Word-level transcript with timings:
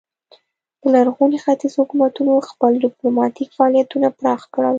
د 0.81 0.83
لرغوني 0.95 1.37
ختیځ 1.43 1.73
حکومتونو 1.81 2.33
خپل 2.49 2.71
ډیپلوماتیک 2.83 3.49
فعالیتونه 3.57 4.07
پراخ 4.17 4.41
کړل 4.53 4.69